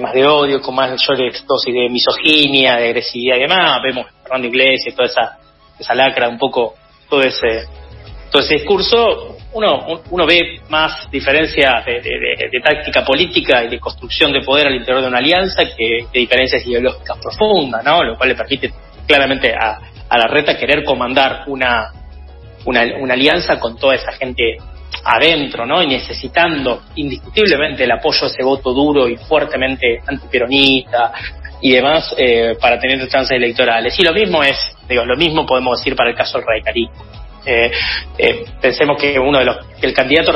más 0.00 0.12
de 0.12 0.26
odio, 0.26 0.60
con 0.60 0.74
más 0.74 0.90
mayores 0.90 1.44
dosis 1.46 1.72
de 1.72 1.88
misoginia, 1.88 2.76
de 2.76 2.88
agresividad 2.88 3.36
y 3.36 3.40
demás. 3.40 3.80
Vemos 3.82 4.06
Fernando 4.22 4.48
Iglesias, 4.48 4.94
toda 4.94 5.06
esa, 5.06 5.38
esa 5.78 5.94
lacra, 5.94 6.28
un 6.28 6.38
poco 6.38 6.74
todo 7.08 7.20
ese, 7.20 7.66
todo 8.30 8.42
ese 8.42 8.54
discurso, 8.54 9.36
uno, 9.52 10.02
uno 10.10 10.26
ve 10.26 10.60
más 10.68 11.10
diferencias 11.10 11.84
de, 11.86 12.60
táctica 12.62 13.04
política 13.04 13.64
y 13.64 13.68
de 13.68 13.78
construcción 13.78 14.32
de 14.32 14.42
poder 14.42 14.66
al 14.66 14.74
interior 14.74 15.02
de 15.02 15.08
una 15.08 15.18
alianza 15.18 15.62
que, 15.76 16.06
diferencias 16.12 16.66
ideológicas 16.66 17.18
profundas, 17.18 17.84
¿no? 17.84 18.02
Lo 18.02 18.16
cual 18.16 18.30
le 18.30 18.34
permite 18.34 18.72
claramente 19.06 19.54
a, 19.54 19.78
a 20.08 20.18
la 20.18 20.26
reta 20.26 20.58
querer 20.58 20.84
comandar 20.84 21.44
una, 21.46 21.92
una, 22.64 22.82
una 23.00 23.14
alianza 23.14 23.58
con 23.60 23.78
toda 23.78 23.94
esa 23.94 24.12
gente 24.12 24.56
adentro, 25.04 25.66
¿no? 25.66 25.82
Y 25.82 25.86
necesitando 25.86 26.82
indiscutiblemente 26.96 27.84
el 27.84 27.92
apoyo 27.92 28.20
de 28.22 28.26
ese 28.26 28.42
voto 28.42 28.72
duro 28.72 29.08
y 29.08 29.16
fuertemente 29.16 30.00
antiperonista, 30.06 31.12
y 31.60 31.72
demás 31.72 32.14
eh, 32.16 32.56
para 32.60 32.78
tener 32.78 33.06
chances 33.08 33.36
electorales. 33.36 33.98
Y 33.98 34.02
lo 34.02 34.12
mismo 34.12 34.42
es, 34.42 34.56
digo, 34.88 35.04
lo 35.04 35.16
mismo 35.16 35.46
podemos 35.46 35.78
decir 35.78 35.96
para 35.96 36.10
el 36.10 36.16
caso 36.16 36.38
del 36.38 36.46
radicalismo. 36.46 37.04
Eh, 37.44 37.70
eh, 38.18 38.44
pensemos 38.60 39.00
que 39.00 39.18
uno 39.18 39.38
de 39.38 39.44
los, 39.44 39.66
que 39.80 39.86
el 39.86 39.94
candidato, 39.94 40.32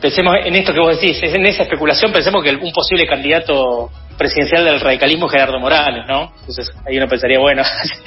pensemos 0.00 0.36
en 0.44 0.54
esto 0.56 0.72
que 0.72 0.80
vos 0.80 1.00
decís, 1.00 1.22
en 1.22 1.46
esa 1.46 1.64
especulación, 1.64 2.12
pensemos 2.12 2.42
que 2.42 2.50
un 2.50 2.72
posible 2.72 3.06
candidato 3.06 3.90
presidencial 4.16 4.64
del 4.64 4.80
radicalismo 4.80 5.26
es 5.26 5.32
Gerardo 5.32 5.58
Morales, 5.58 6.04
¿no? 6.06 6.32
Entonces 6.40 6.70
ahí 6.86 6.96
uno 6.96 7.08
pensaría, 7.08 7.38
bueno, 7.38 7.62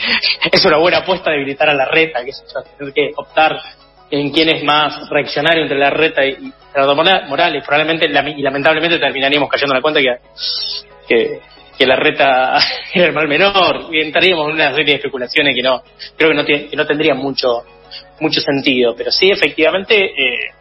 es 0.52 0.66
una 0.66 0.78
buena 0.78 1.00
apuesta 1.00 1.32
debilitar 1.32 1.70
a 1.70 1.74
la 1.74 1.86
reta, 1.86 2.24
que 2.24 2.32
es 2.32 2.44
tener 2.78 2.94
que 2.94 3.12
optar 3.16 3.60
en 4.10 4.32
quién 4.32 4.50
es 4.50 4.64
más 4.64 5.10
reaccionario 5.10 5.64
entre 5.64 5.78
la 5.78 5.90
reta 5.90 6.26
y 6.26 6.52
Gerardo 6.72 6.96
Morales. 6.96 7.64
Probablemente 7.66 8.08
y 8.08 8.42
lamentablemente 8.42 9.00
terminaríamos 9.00 9.50
cayendo 9.50 9.74
en 9.74 9.78
la 9.78 9.82
cuenta 9.82 10.00
que, 10.00 11.40
que, 11.78 11.86
la 11.86 11.96
reta 11.96 12.58
era 12.94 13.08
el 13.08 13.14
mal 13.14 13.28
menor 13.28 13.88
y 13.92 14.02
entraríamos 14.02 14.50
en 14.50 14.56
una 14.56 14.72
serie 14.72 14.94
de 14.94 14.96
especulaciones 14.96 15.56
que 15.56 15.62
no 15.62 15.84
creo 16.18 16.32
que 16.32 16.36
no, 16.36 16.46
que 16.46 16.76
no 16.76 16.86
tendrían 16.86 17.18
mucho 17.18 17.64
mucho 18.20 18.42
sentido. 18.42 18.96
Pero 18.96 19.12
sí, 19.12 19.30
efectivamente, 19.30 20.06
eh, 20.06 20.52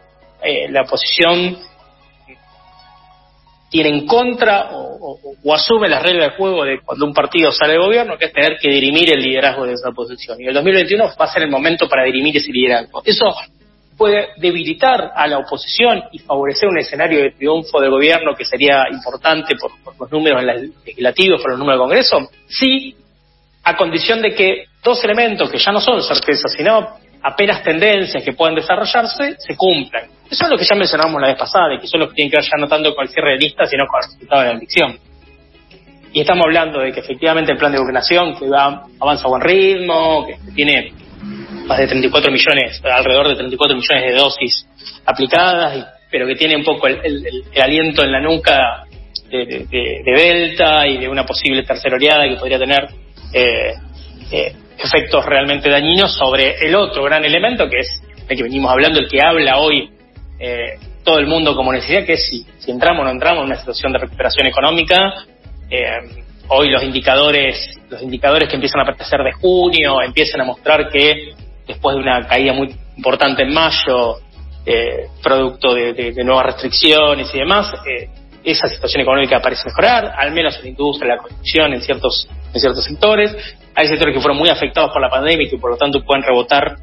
eh, 0.43 0.67
la 0.69 0.81
oposición 0.81 1.57
tiene 3.69 3.89
en 3.89 4.07
contra 4.07 4.69
o, 4.71 4.96
asume 5.53 5.89
las 5.89 6.03
reglas 6.03 6.29
del 6.29 6.37
juego 6.37 6.63
de 6.63 6.79
cuando 6.81 7.05
un 7.05 7.13
partido 7.13 7.51
sale 7.51 7.73
de 7.73 7.79
gobierno, 7.79 8.17
que 8.17 8.25
es 8.25 8.33
tener 8.33 8.57
que 8.57 8.69
dirimir 8.69 9.11
el 9.11 9.21
liderazgo 9.21 9.65
de 9.65 9.73
esa 9.73 9.89
oposición. 9.89 10.41
Y 10.41 10.47
el 10.47 10.53
2021 10.53 11.03
va 11.19 11.25
a 11.25 11.33
ser 11.33 11.43
el 11.43 11.49
momento 11.49 11.87
para 11.87 12.03
dirimir 12.03 12.37
ese 12.37 12.51
liderazgo. 12.51 13.01
Eso 13.05 13.33
puede 13.97 14.29
debilitar 14.37 15.11
a 15.15 15.27
la 15.27 15.39
oposición 15.39 16.03
y 16.11 16.19
favorecer 16.19 16.69
un 16.69 16.77
escenario 16.77 17.19
de 17.21 17.31
triunfo 17.31 17.81
del 17.81 17.89
gobierno 17.89 18.35
que 18.35 18.45
sería 18.45 18.85
importante 18.91 19.55
por, 19.55 19.71
los 19.99 20.11
números 20.11 20.43
legislativos, 20.85 21.41
por 21.41 21.51
los 21.51 21.59
números 21.59 21.79
del 21.79 21.87
Congreso, 21.87 22.29
sí, 22.47 22.95
a 23.63 23.75
condición 23.75 24.21
de 24.21 24.33
que 24.33 24.65
dos 24.83 25.03
elementos 25.03 25.49
que 25.49 25.57
ya 25.57 25.71
no 25.71 25.81
son 25.81 26.01
certezas, 26.01 26.53
sino 26.55 26.99
apenas 27.21 27.63
tendencias 27.63 28.23
que 28.23 28.33
puedan 28.33 28.55
desarrollarse, 28.55 29.35
se 29.37 29.55
cumplan. 29.55 30.05
Eso 30.29 30.43
es 30.45 30.49
lo 30.49 30.57
que 30.57 30.65
ya 30.65 30.75
mencionamos 30.75 31.21
la 31.21 31.27
vez 31.27 31.37
pasada, 31.37 31.73
y 31.73 31.79
que 31.79 31.87
son 31.87 32.01
los 32.01 32.09
que 32.09 32.15
tienen 32.15 32.31
que 32.31 32.37
ver 32.37 32.45
ya 32.45 32.57
no 32.57 32.67
tanto 32.67 32.93
con 32.93 33.05
el 33.05 33.09
cierre 33.09 33.31
de 33.31 33.37
listas, 33.37 33.69
sino 33.69 33.85
con 33.87 33.99
el 34.01 34.09
resultado 34.11 34.41
de 34.41 34.47
la 34.47 34.53
elección. 34.53 34.99
Y 36.13 36.21
estamos 36.21 36.45
hablando 36.45 36.79
de 36.79 36.91
que 36.91 36.99
efectivamente 36.99 37.51
el 37.51 37.57
plan 37.57 37.71
de 37.71 37.79
vacunación 37.79 38.35
que 38.37 38.47
va, 38.47 38.83
avanza 38.99 39.25
a 39.25 39.29
buen 39.29 39.41
ritmo, 39.41 40.25
que 40.25 40.37
tiene 40.53 40.91
más 41.65 41.77
de 41.77 41.87
34 41.87 42.31
millones, 42.31 42.81
alrededor 42.83 43.27
de 43.27 43.35
34 43.35 43.77
millones 43.77 44.03
de 44.03 44.13
dosis 44.17 44.67
aplicadas, 45.05 45.87
pero 46.09 46.25
que 46.25 46.35
tiene 46.35 46.55
un 46.55 46.63
poco 46.63 46.87
el, 46.87 47.43
aliento 47.61 48.03
en 48.03 48.11
la 48.11 48.21
nuca 48.21 48.85
de, 49.29 49.67
de, 49.69 50.01
Delta 50.05 50.87
y 50.87 50.97
de 50.97 51.09
una 51.09 51.25
posible 51.25 51.63
tercera 51.63 51.95
oleada 51.97 52.27
que 52.27 52.35
podría 52.37 52.59
tener 52.59 52.87
eh, 53.33 53.73
eh, 54.31 54.55
efectos 54.77 55.25
realmente 55.25 55.69
dañinos 55.69 56.15
sobre 56.15 56.55
el 56.59 56.75
otro 56.75 57.03
gran 57.03 57.25
elemento 57.25 57.69
que 57.69 57.79
es 57.79 58.01
el 58.27 58.37
que 58.37 58.43
venimos 58.43 58.71
hablando, 58.71 58.99
el 58.99 59.07
que 59.07 59.19
habla 59.21 59.57
hoy 59.57 59.89
eh, 60.39 60.77
todo 61.03 61.19
el 61.19 61.27
mundo 61.27 61.55
como 61.55 61.71
necesidad, 61.71 62.05
que 62.05 62.13
es 62.13 62.27
si, 62.27 62.45
entramos 62.69 63.01
o 63.01 63.05
no 63.05 63.11
entramos 63.11 63.43
en 63.43 63.45
una 63.47 63.59
situación 63.59 63.93
de 63.93 63.99
recuperación 63.99 64.45
económica. 64.45 65.13
Eh, 65.69 65.85
hoy 66.49 66.69
los 66.69 66.83
indicadores, 66.83 67.79
los 67.89 68.01
indicadores 68.01 68.49
que 68.49 68.55
empiezan 68.55 68.81
a 68.81 68.83
aparecer 68.83 69.21
de 69.23 69.31
junio 69.31 70.01
empiezan 70.01 70.41
a 70.41 70.43
mostrar 70.43 70.89
que 70.89 71.33
después 71.65 71.95
de 71.95 72.01
una 72.01 72.27
caída 72.27 72.53
muy 72.53 72.75
importante 72.97 73.43
en 73.43 73.53
mayo, 73.53 74.17
eh, 74.65 75.07
producto 75.23 75.73
de, 75.73 76.13
nuevas 76.25 76.47
restricciones 76.47 77.33
y 77.33 77.39
demás, 77.39 77.71
esa 78.43 78.67
situación 78.67 79.01
económica 79.01 79.41
parece 79.41 79.63
mejorar, 79.65 80.13
al 80.17 80.31
menos 80.33 80.57
en 80.57 80.63
la 80.63 80.69
industria, 80.69 81.15
la 81.15 81.21
construcción, 81.21 81.73
en 81.73 81.81
ciertos, 81.81 82.27
en 82.53 82.59
ciertos 82.59 82.83
sectores. 82.83 83.35
Hay 83.79 83.87
sectores 83.87 84.15
que 84.15 84.19
fueron 84.19 84.39
muy 84.39 84.49
afectados 84.49 84.91
por 84.91 84.99
la 84.99 85.07
pandemia 85.07 85.45
y 85.45 85.49
que 85.51 85.59
por 85.59 85.69
lo 85.69 85.77
tanto 85.77 86.03
pueden 86.03 86.23
rebotar 86.23 86.77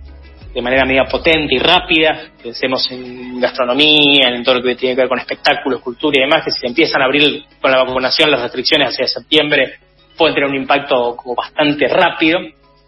de 0.54 0.62
manera 0.62 0.84
media 0.84 1.06
potente 1.10 1.56
y 1.56 1.58
rápida. 1.58 2.28
Pensemos 2.40 2.88
en 2.92 3.40
gastronomía, 3.40 4.28
en 4.28 4.44
todo 4.44 4.54
lo 4.54 4.62
que 4.62 4.76
tiene 4.76 4.94
que 4.94 5.00
ver 5.00 5.08
con 5.08 5.18
espectáculos, 5.18 5.80
cultura 5.80 6.18
y 6.18 6.20
demás, 6.20 6.44
que 6.44 6.52
si 6.52 6.64
empiezan 6.64 7.02
a 7.02 7.06
abrir 7.06 7.46
con 7.60 7.72
la 7.72 7.82
vacunación 7.82 8.30
las 8.30 8.42
restricciones 8.42 8.90
hacia 8.90 9.08
septiembre, 9.08 9.74
pueden 10.16 10.36
tener 10.36 10.48
un 10.48 10.54
impacto 10.54 11.16
como 11.16 11.34
bastante 11.34 11.88
rápido. 11.88 12.38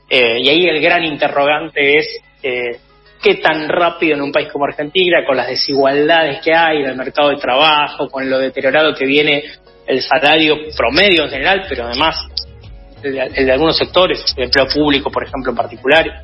Eh, 0.09 0.39
y 0.41 0.49
ahí 0.51 0.67
el 0.69 0.81
gran 0.81 1.05
interrogante 1.05 1.99
es 1.99 2.21
eh, 2.45 2.79
qué 3.21 3.35
tan 3.35 3.69
rápido 3.69 4.15
en 4.15 4.23
un 4.23 4.31
país 4.31 4.47
como 4.53 4.67
Argentina, 4.67 5.25
con 5.27 5.37
las 5.37 5.49
desigualdades 5.49 6.41
que 6.45 6.55
hay 6.55 6.79
en 6.79 6.91
el 6.91 6.97
mercado 6.97 7.31
de 7.31 7.39
trabajo, 7.39 8.09
con 8.09 8.31
lo 8.31 8.39
deteriorado 8.39 8.95
que 8.95 9.05
viene 9.05 9.43
el 9.85 10.01
salario 10.01 10.59
promedio 10.77 11.25
en 11.25 11.31
general, 11.31 11.67
pero 11.69 11.87
además 11.87 12.17
el 13.07 13.47
de, 13.47 13.53
algunos 13.53 13.77
sectores, 13.77 14.25
el 14.37 14.45
empleo 14.45 14.67
público, 14.69 15.11
por 15.11 15.25
ejemplo, 15.25 15.51
en 15.51 15.57
particular, 15.57 16.23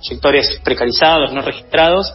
sectores 0.00 0.60
precarizados, 0.62 1.32
no 1.32 1.42
registrados, 1.42 2.14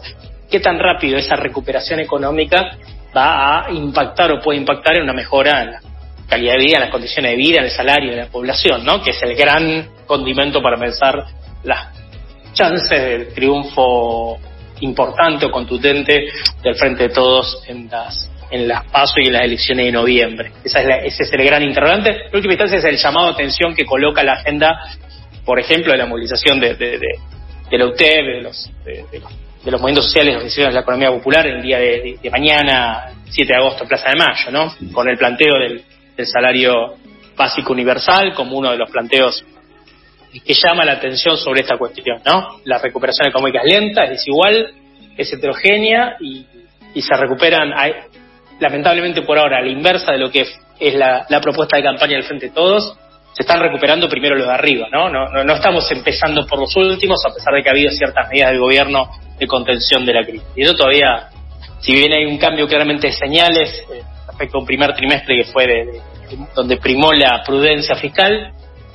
qué 0.50 0.60
tan 0.60 0.80
rápido 0.80 1.18
esa 1.18 1.36
recuperación 1.36 2.00
económica 2.00 2.78
va 3.16 3.66
a 3.66 3.72
impactar 3.72 4.32
o 4.32 4.42
puede 4.42 4.60
impactar 4.60 4.98
en 4.98 5.04
una 5.04 5.14
mejora 5.14 5.62
en 5.62 5.72
la 5.72 5.80
calidad 6.28 6.54
de 6.54 6.60
vida, 6.60 6.76
en 6.78 6.82
las 6.82 6.92
condiciones 6.92 7.32
de 7.32 7.38
vida, 7.38 7.58
en 7.60 7.66
el 7.66 7.72
salario 7.72 8.12
de 8.12 8.18
la 8.18 8.28
población, 8.28 8.84
¿no? 8.84 9.02
Que 9.02 9.12
es 9.12 9.22
el 9.22 9.36
gran 9.36 9.88
condimento 10.06 10.62
para 10.62 10.78
pensar 10.78 11.26
las 11.64 11.90
chances 12.54 12.90
del 12.90 13.34
triunfo 13.34 14.38
importante 14.82 15.46
o 15.46 15.52
contundente 15.52 16.28
del 16.62 16.76
Frente 16.76 17.04
de 17.08 17.10
Todos 17.10 17.64
en 17.68 17.90
las 17.90 18.30
en 18.52 18.68
las 18.68 18.86
PASO 18.86 19.16
y 19.20 19.28
en 19.28 19.34
las 19.34 19.44
elecciones 19.44 19.86
de 19.86 19.92
noviembre. 19.92 20.52
Esa 20.64 20.82
es 20.82 21.14
ese 21.14 21.24
es 21.24 21.34
el 21.34 21.44
gran 21.44 21.64
interrogante. 21.64 22.28
En 22.28 22.36
última 22.36 22.54
instancia 22.54 22.78
es 22.78 22.86
el 22.86 22.98
llamado 22.98 23.28
a 23.28 23.32
atención 23.32 23.76
que 23.76 23.86
coloca 23.86 24.24
la 24.24 24.34
agenda, 24.34 24.80
por 25.44 25.60
ejemplo, 25.60 25.92
de 25.92 25.98
la 25.98 26.06
movilización 26.06 26.60
de, 26.60 26.76
de 27.70 27.78
la 27.78 27.86
UTEP, 27.86 28.26
de 28.26 28.42
los, 28.42 28.72
de, 28.84 29.22
los, 29.72 29.82
movimientos 29.82 30.06
sociales, 30.06 30.56
de 30.56 30.72
la 30.72 30.82
economía 30.82 31.10
popular, 31.10 31.46
el 31.48 31.62
día 31.62 31.80
de, 31.80 32.20
mañana, 32.32 33.12
7 33.30 33.52
de 33.52 33.60
agosto, 33.60 33.86
Plaza 33.86 34.10
de 34.10 34.18
Mayo, 34.18 34.52
¿no? 34.52 34.92
Con 34.94 35.10
el 35.10 35.18
planteo 35.18 35.54
del, 35.60 35.84
salario 36.26 36.96
básico 37.36 37.74
universal 37.74 38.34
como 38.34 38.58
uno 38.58 38.72
de 38.72 38.78
los 38.78 38.90
planteos 38.90 39.44
que 40.32 40.54
llama 40.54 40.86
la 40.86 40.94
atención 40.94 41.36
sobre 41.36 41.62
esta 41.62 41.78
cuestión, 41.78 42.22
¿no? 42.26 42.62
La 42.64 42.78
recuperación 42.78 43.28
económica 43.28 43.60
es 43.66 43.74
lenta, 43.74 44.04
es 44.06 44.12
desigual, 44.12 44.74
es 45.18 45.34
heterogénea 45.34 46.16
y, 46.22 46.46
se 47.02 47.14
recuperan, 47.18 47.74
lamentablemente 48.60 49.22
por 49.22 49.38
ahora, 49.38 49.58
a 49.58 49.62
la 49.62 49.70
inversa 49.70 50.12
de 50.12 50.20
lo 50.20 50.32
que 50.32 50.42
es 50.80 50.94
la, 50.96 51.26
la 51.30 51.42
propuesta 51.42 51.78
de 51.78 51.84
campaña 51.84 52.14
del 52.14 52.24
Frente 52.24 52.48
de 52.48 52.54
Todos, 52.54 52.98
se 53.36 53.44
están 53.44 53.60
recuperando 53.60 54.08
primero 54.08 54.36
los 54.36 54.48
de 54.48 54.54
arriba, 54.54 54.88
¿no? 54.90 55.10
No, 55.10 55.28
no, 55.44 55.54
estamos 55.54 55.92
empezando 55.92 56.48
por 56.48 56.58
los 56.58 56.74
últimos, 56.78 57.20
a 57.26 57.34
pesar 57.34 57.54
de 57.54 57.62
que 57.62 57.70
ha 57.70 57.74
habido 57.74 57.92
ciertas 57.92 58.30
medidas 58.30 58.52
del 58.52 58.62
gobierno 58.62 59.10
de 59.38 59.46
contención 59.46 60.06
de 60.06 60.14
la 60.14 60.24
crisis. 60.24 60.48
Y 60.56 60.64
eso 60.64 60.74
todavía, 60.74 61.28
si 61.82 61.94
bien 61.94 62.14
hay 62.14 62.26
un 62.26 62.38
cambio 62.38 62.66
claramente 62.66 63.08
de 63.08 63.14
señales 63.14 63.84
eh, 63.94 64.02
respecto 64.28 64.58
a 64.58 64.62
un 64.62 64.66
primer 64.66 64.94
trimestre 64.94 65.36
que 65.36 65.52
fue 65.52 65.68
de, 65.68 66.02
donde 66.56 66.78
primó 66.78 67.12
la 67.12 67.44
prudencia 67.46 67.96
fiscal, 67.98 68.54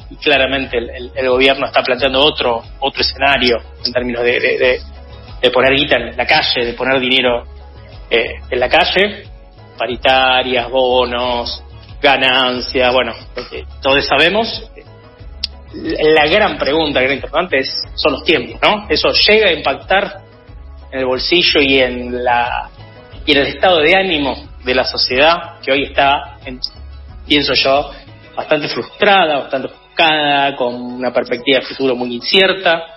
y 0.08 0.16
claramente 0.16 0.78
el, 0.78 1.28
gobierno 1.28 1.66
está 1.66 1.82
planteando 1.82 2.20
otro 2.20 2.64
otro 2.80 3.00
escenario 3.00 3.58
en 3.84 3.92
términos 3.92 4.24
de, 4.24 4.80
de, 5.40 5.50
poner 5.50 5.76
guita 5.76 5.96
en 5.96 6.16
la 6.16 6.26
calle, 6.26 6.64
de 6.66 6.72
poner 6.72 6.98
dinero 6.98 7.44
eh, 8.10 8.34
en 8.50 8.58
la 8.58 8.68
calle, 8.68 9.24
paritarias, 9.80 10.68
bonos, 10.70 11.64
ganancias, 12.02 12.92
bueno, 12.92 13.14
todos 13.80 14.06
sabemos. 14.06 14.70
La 15.72 16.26
gran 16.26 16.58
pregunta, 16.58 17.00
gran 17.00 17.14
importante 17.14 17.60
es, 17.60 17.88
son 17.94 18.12
los 18.12 18.24
tiempos, 18.24 18.60
¿no? 18.62 18.86
Eso 18.90 19.10
llega 19.26 19.48
a 19.48 19.52
impactar 19.52 20.20
en 20.92 20.98
el 20.98 21.06
bolsillo 21.06 21.62
y 21.62 21.78
en 21.78 22.22
la 22.22 22.68
y 23.24 23.32
en 23.32 23.38
el 23.38 23.46
estado 23.46 23.78
de 23.78 23.96
ánimo 23.96 24.48
de 24.64 24.74
la 24.74 24.84
sociedad 24.84 25.60
que 25.62 25.72
hoy 25.72 25.84
está, 25.84 26.36
pienso 27.26 27.54
yo, 27.54 27.90
bastante 28.36 28.68
frustrada, 28.68 29.38
bastante 29.38 29.68
ofuscada, 29.68 30.56
con 30.56 30.74
una 30.74 31.10
perspectiva 31.12 31.60
de 31.60 31.66
futuro 31.66 31.96
muy 31.96 32.14
incierta, 32.16 32.96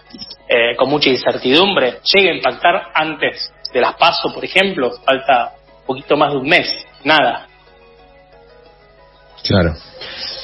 eh, 0.49 0.75
con 0.75 0.89
mucha 0.89 1.09
incertidumbre. 1.09 1.99
Llega 2.13 2.31
a 2.31 2.35
impactar 2.35 2.91
antes 2.93 3.53
de 3.73 3.79
las 3.79 3.95
pasos, 3.95 4.33
por 4.33 4.43
ejemplo, 4.43 4.91
falta 5.05 5.53
poquito 5.85 6.17
más 6.17 6.31
de 6.31 6.37
un 6.37 6.47
mes, 6.47 6.67
nada. 7.03 7.47
Claro. 9.43 9.75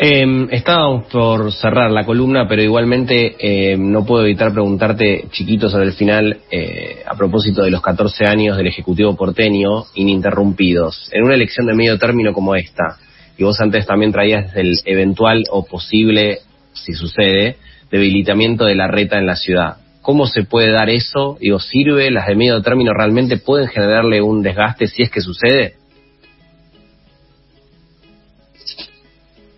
Eh, 0.02 0.48
estábamos 0.52 1.08
por 1.08 1.52
cerrar 1.54 1.92
la 1.92 2.06
columna, 2.06 2.48
pero 2.48 2.62
igualmente 2.62 3.36
eh, 3.40 3.78
no 3.78 4.06
puedo 4.06 4.24
evitar 4.24 4.54
preguntarte, 4.54 5.26
chiquito, 5.32 5.70
sobre 5.70 5.86
el 5.86 5.94
final, 5.94 6.38
eh, 6.52 7.04
a 7.06 7.16
propósito 7.16 7.64
de 7.64 7.72
los 7.72 7.82
14 7.82 8.26
años 8.26 8.58
del 8.58 8.68
Ejecutivo 8.68 9.16
porteño 9.16 9.86
ininterrumpidos. 9.96 11.10
En 11.12 11.24
una 11.24 11.36
elección 11.36 11.68
de 11.68 11.76
medio 11.76 11.98
término 11.98 12.34
como 12.34 12.56
esta, 12.56 12.98
y 13.38 13.44
vos 13.44 13.60
antes 13.60 13.86
también 13.86 14.12
traías 14.12 14.56
el 14.56 14.80
eventual 14.86 15.44
o 15.50 15.66
posible, 15.66 16.40
si 16.74 16.94
sucede, 16.94 17.58
debilitamiento 17.90 18.66
de 18.66 18.76
la 18.76 18.88
reta 18.88 19.18
en 19.18 19.26
la 19.26 19.36
ciudad. 19.36 19.78
¿Cómo 20.10 20.26
se 20.26 20.42
puede 20.42 20.72
dar 20.72 20.90
eso? 20.90 21.38
Digo, 21.40 21.60
¿sirve? 21.60 22.10
¿Las 22.10 22.26
de 22.26 22.34
medio 22.34 22.64
término 22.64 22.96
realmente 22.96 23.38
pueden 23.38 23.68
generarle 23.68 24.20
un 24.24 24.42
desgaste 24.42 24.88
si 24.88 25.04
es 25.04 25.12
que 25.12 25.22
sucede? 25.22 25.76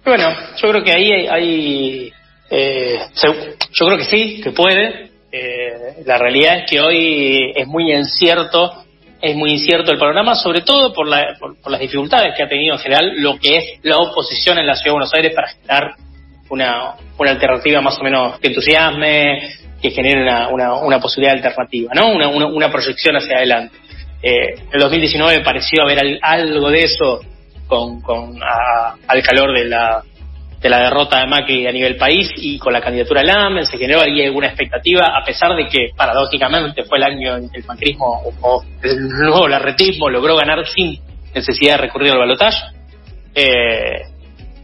Bueno, 0.03 0.27
yo 0.57 0.69
creo 0.69 0.83
que 0.83 0.91
ahí 0.91 1.09
hay, 1.09 2.11
eh, 2.49 2.99
yo 3.23 3.85
creo 3.85 3.97
que 3.97 4.03
sí, 4.03 4.41
que 4.43 4.51
puede. 4.51 5.11
Eh, 5.31 6.03
la 6.05 6.17
realidad 6.17 6.57
es 6.57 6.69
que 6.69 6.81
hoy 6.81 7.53
es 7.55 7.65
muy 7.65 7.93
incierto, 7.93 8.73
es 9.21 9.33
muy 9.37 9.51
incierto 9.51 9.93
el 9.93 9.99
panorama, 9.99 10.35
sobre 10.35 10.63
todo 10.63 10.93
por, 10.93 11.07
la, 11.07 11.37
por, 11.39 11.71
las 11.71 11.79
dificultades 11.79 12.33
que 12.35 12.43
ha 12.43 12.49
tenido 12.49 12.75
en 12.75 12.81
general 12.81 13.13
lo 13.21 13.39
que 13.39 13.55
es 13.55 13.65
la 13.83 13.99
oposición 13.99 14.57
en 14.57 14.67
la 14.67 14.75
Ciudad 14.75 14.87
de 14.87 14.91
Buenos 14.91 15.13
Aires 15.13 15.33
para 15.33 15.47
generar 15.47 15.95
una, 16.51 16.95
una 17.17 17.31
alternativa 17.31 17.81
más 17.81 17.97
o 17.99 18.03
menos 18.03 18.39
que 18.39 18.49
entusiasme, 18.49 19.49
que 19.81 19.91
genere 19.91 20.21
una, 20.21 20.49
una, 20.49 20.73
una 20.75 20.99
posibilidad 20.99 21.35
alternativa, 21.35 21.93
¿no? 21.95 22.11
Una, 22.11 22.27
una, 22.27 22.71
proyección 22.71 23.15
hacia 23.15 23.37
adelante. 23.37 23.75
Eh, 24.21 24.53
en 24.55 24.73
el 24.73 24.79
2019 24.79 25.43
pareció 25.43 25.83
haber 25.83 26.19
algo 26.21 26.69
de 26.69 26.83
eso 26.83 27.21
con, 27.67 28.01
con 28.01 28.39
al 28.43 29.23
calor 29.23 29.57
de 29.57 29.65
la, 29.65 30.03
de 30.61 30.69
la 30.69 30.79
derrota 30.81 31.21
de 31.21 31.27
Macri 31.27 31.65
a 31.65 31.71
nivel 31.71 31.95
país 31.95 32.29
y 32.35 32.59
con 32.59 32.73
la 32.73 32.81
candidatura 32.81 33.23
Lamen 33.23 33.65
se 33.65 33.77
generó 33.77 34.01
alguna 34.01 34.47
expectativa, 34.47 35.17
a 35.19 35.25
pesar 35.25 35.55
de 35.55 35.67
que 35.67 35.89
paradójicamente 35.95 36.83
fue 36.83 36.99
el 36.99 37.03
año 37.03 37.37
en 37.37 37.49
que 37.49 37.61
el 37.61 37.65
macrismo 37.65 38.21
o, 38.41 38.63
el 38.83 39.07
nuevo 39.09 39.47
larretismo 39.47 40.09
logró 40.09 40.35
ganar 40.35 40.67
sin 40.67 40.99
necesidad 41.33 41.77
de 41.77 41.81
recurrir 41.81 42.11
al 42.11 42.19
balotaje. 42.19 42.61
Eh, 43.33 44.10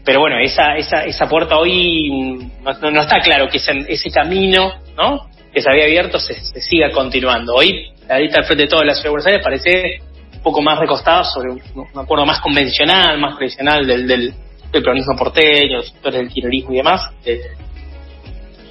pero 0.08 0.20
bueno, 0.20 0.38
esa, 0.38 0.74
esa, 0.78 1.04
esa 1.04 1.28
puerta 1.28 1.58
hoy 1.58 2.48
no, 2.62 2.90
no, 2.90 3.00
está 3.02 3.20
claro 3.20 3.46
que 3.46 3.58
ese, 3.58 4.10
camino 4.10 4.72
¿no? 4.96 5.28
que 5.52 5.60
se 5.60 5.68
había 5.68 5.84
abierto 5.84 6.18
se, 6.18 6.32
siga 6.62 6.90
continuando. 6.90 7.54
Hoy 7.54 7.92
la 8.08 8.18
lista 8.18 8.38
al 8.38 8.46
frente 8.46 8.62
de 8.62 8.70
toda 8.70 8.86
la 8.86 8.94
ciudad 8.94 9.04
de 9.04 9.10
Buenos 9.10 9.26
Aires 9.26 9.44
parece 9.44 10.00
un 10.32 10.40
poco 10.40 10.62
más 10.62 10.78
recostada 10.78 11.24
sobre 11.24 11.50
un, 11.50 11.60
acuerdo 11.94 12.24
más 12.24 12.40
convencional, 12.40 13.18
más 13.18 13.36
tradicional 13.36 13.86
del, 13.86 14.06
del, 14.06 14.34
peronismo 14.72 15.14
porteño, 15.14 15.76
los 15.76 15.90
sectores 15.90 16.20
del 16.20 16.28
kirchnerismo 16.30 16.72
y 16.72 16.76
demás. 16.78 17.10
Eh, 17.26 17.42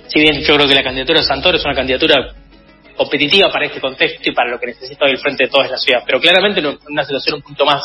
si 0.08 0.20
bien 0.20 0.42
yo 0.42 0.56
creo 0.56 0.68
que 0.68 0.74
la 0.74 0.84
candidatura 0.84 1.20
de 1.20 1.26
Santoro 1.28 1.56
es 1.56 1.66
una 1.66 1.76
candidatura 1.76 2.34
competitiva 2.96 3.52
para 3.52 3.68
este 3.68 3.80
contexto 3.80 4.28
y 4.28 4.34
para 4.34 4.50
lo 4.50 4.60
que 4.60 4.66
necesita 4.66 5.06
hoy 5.06 5.12
el 5.12 5.20
frente 5.20 5.44
de 5.44 5.52
toda 5.52 5.68
la 5.68 5.78
ciudad, 5.78 6.02
pero 6.04 6.20
claramente 6.20 6.62
en 6.62 6.80
una 6.90 7.04
situación 7.04 7.36
un 7.36 7.42
punto 7.44 7.64
más 7.64 7.84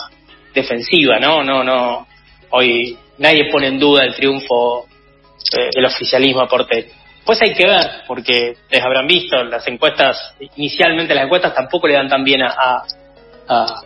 defensiva, 0.55 1.19
¿no? 1.19 1.45
No, 1.45 1.63
no. 1.63 2.07
Hoy 2.53 2.97
nadie 3.19 3.51
pone 3.51 3.69
en 3.69 3.79
duda 3.79 4.05
el 4.05 4.15
triunfo 4.15 4.87
eh, 5.59 5.71
del 5.75 5.87
oficialismo 5.87 6.47
porteño. 6.47 6.89
Pues 7.25 7.41
hay 7.41 7.55
que 7.55 7.67
ver, 7.67 8.03
porque 8.07 8.55
ustedes 8.63 8.85
habrán 8.85 9.07
visto, 9.07 9.43
las 9.45 9.67
encuestas, 9.69 10.35
inicialmente 10.57 11.15
las 11.15 11.25
encuestas 11.25 11.55
tampoco 11.55 11.87
le 11.87 11.95
dan 11.95 12.09
tan 12.09 12.25
bien 12.25 12.43
a, 12.43 12.83
a, 13.49 13.83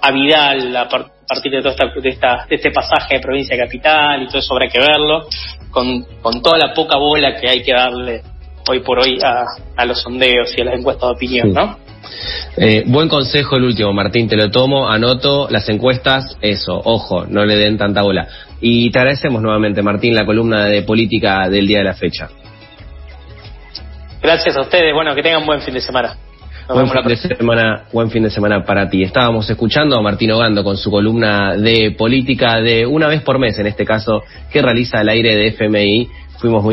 a 0.00 0.10
Vidal 0.10 0.74
a 0.74 0.88
partir 0.88 1.52
de, 1.52 1.60
todo 1.60 1.70
esta, 1.70 1.84
de, 2.00 2.08
esta, 2.08 2.46
de 2.48 2.56
este 2.56 2.70
pasaje 2.70 3.16
de 3.16 3.20
provincia 3.20 3.56
capital 3.58 4.22
y 4.22 4.26
todo 4.26 4.38
eso 4.38 4.54
habrá 4.54 4.68
que 4.68 4.80
verlo, 4.80 5.26
con, 5.70 6.02
con 6.22 6.42
toda 6.42 6.58
la 6.58 6.72
poca 6.72 6.96
bola 6.96 7.38
que 7.38 7.48
hay 7.48 7.62
que 7.62 7.72
darle 7.72 8.22
hoy 8.68 8.80
por 8.80 9.00
hoy 9.00 9.18
a, 9.22 9.44
a 9.76 9.84
los 9.84 10.00
sondeos 10.00 10.54
y 10.56 10.62
a 10.62 10.64
las 10.64 10.78
encuestas 10.78 11.10
de 11.10 11.14
opinión, 11.14 11.52
¿no? 11.52 11.76
Eh, 12.56 12.84
buen 12.86 13.08
consejo 13.08 13.56
el 13.56 13.64
último, 13.64 13.92
Martín, 13.92 14.28
te 14.28 14.36
lo 14.36 14.50
tomo, 14.50 14.90
anoto 14.90 15.48
las 15.50 15.68
encuestas, 15.68 16.36
eso, 16.40 16.80
ojo, 16.84 17.24
no 17.26 17.44
le 17.44 17.56
den 17.56 17.78
tanta 17.78 18.02
bola. 18.02 18.28
Y 18.60 18.90
te 18.90 18.98
agradecemos 18.98 19.42
nuevamente, 19.42 19.82
Martín, 19.82 20.14
la 20.14 20.24
columna 20.24 20.66
de 20.66 20.82
política 20.82 21.48
del 21.48 21.66
día 21.66 21.78
de 21.78 21.84
la 21.84 21.94
fecha. 21.94 22.28
Gracias 24.22 24.56
a 24.56 24.60
ustedes. 24.60 24.94
Bueno, 24.94 25.14
que 25.16 25.22
tengan 25.22 25.44
buen 25.44 25.60
fin 25.62 25.74
de 25.74 25.80
semana. 25.80 26.16
buen 26.68 26.88
fin 26.88 27.04
de 27.04 27.36
semana, 27.36 27.82
buen 27.92 28.10
fin 28.10 28.22
de 28.22 28.30
semana 28.30 28.64
para 28.64 28.88
ti. 28.88 29.02
Estábamos 29.02 29.50
escuchando 29.50 29.98
a 29.98 30.00
Martín 30.00 30.30
Ogando 30.30 30.62
con 30.62 30.76
su 30.76 30.92
columna 30.92 31.56
de 31.56 31.90
política 31.98 32.60
de 32.60 32.86
una 32.86 33.08
vez 33.08 33.20
por 33.22 33.40
mes, 33.40 33.58
en 33.58 33.66
este 33.66 33.84
caso, 33.84 34.22
que 34.52 34.62
realiza 34.62 35.00
al 35.00 35.08
aire 35.08 35.34
de 35.34 35.48
FMI. 35.48 36.08
Fuimos 36.38 36.62
muy 36.62 36.70